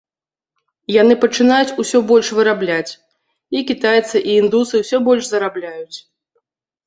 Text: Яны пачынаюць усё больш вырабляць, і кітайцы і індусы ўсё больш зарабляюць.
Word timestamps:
Яны 1.01 1.15
пачынаюць 1.23 1.75
усё 1.81 1.99
больш 2.11 2.27
вырабляць, 2.37 2.93
і 3.59 3.63
кітайцы 3.71 4.17
і 4.33 4.37
індусы 4.41 4.75
ўсё 4.85 4.97
больш 5.09 5.23
зарабляюць. 5.35 5.97